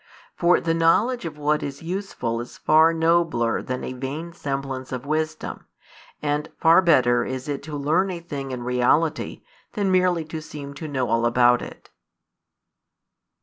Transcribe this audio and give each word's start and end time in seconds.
For 0.35 0.59
the 0.59 0.73
knowledge 0.73 1.25
of 1.25 1.37
what 1.37 1.61
is 1.61 1.83
useful 1.83 2.41
is 2.41 2.57
far 2.57 2.91
nobler 2.91 3.61
than 3.61 3.83
a 3.83 3.93
vain 3.93 4.33
semblance 4.33 4.91
of 4.91 5.05
wisdom, 5.05 5.67
and 6.23 6.49
far 6.59 6.81
better 6.81 7.23
is 7.23 7.47
it 7.47 7.61
to 7.69 7.77
learn 7.77 8.09
a 8.09 8.19
thing 8.19 8.49
in 8.49 8.63
reality 8.63 9.43
than 9.73 9.91
merely 9.91 10.25
to 10.25 10.41
seem 10.41 10.73
to 10.73 10.87
know 10.87 11.07
all 11.07 11.27
about 11.27 11.61
it. 11.61 11.91